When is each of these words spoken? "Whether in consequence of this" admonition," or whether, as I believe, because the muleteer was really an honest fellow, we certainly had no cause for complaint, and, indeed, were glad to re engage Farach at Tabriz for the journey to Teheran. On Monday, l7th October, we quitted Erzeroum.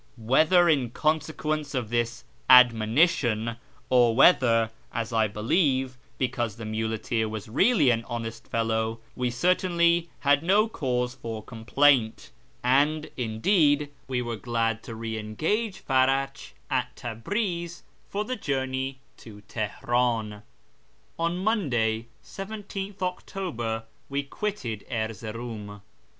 "Whether 0.17 0.67
in 0.67 0.89
consequence 0.89 1.75
of 1.75 1.91
this" 1.91 2.23
admonition," 2.63 3.57
or 3.87 4.15
whether, 4.15 4.71
as 4.91 5.13
I 5.13 5.27
believe, 5.27 5.95
because 6.17 6.55
the 6.55 6.65
muleteer 6.65 7.29
was 7.29 7.47
really 7.47 7.91
an 7.91 8.03
honest 8.05 8.47
fellow, 8.47 8.99
we 9.15 9.29
certainly 9.29 10.09
had 10.21 10.41
no 10.41 10.67
cause 10.67 11.13
for 11.13 11.43
complaint, 11.43 12.31
and, 12.63 13.11
indeed, 13.15 13.91
were 14.07 14.37
glad 14.37 14.81
to 14.85 14.95
re 14.95 15.19
engage 15.19 15.85
Farach 15.85 16.53
at 16.71 16.95
Tabriz 16.95 17.83
for 18.09 18.25
the 18.25 18.35
journey 18.35 18.97
to 19.17 19.41
Teheran. 19.47 20.41
On 21.19 21.37
Monday, 21.43 22.07
l7th 22.25 23.03
October, 23.03 23.83
we 24.09 24.23
quitted 24.23 24.83
Erzeroum. 24.89 25.81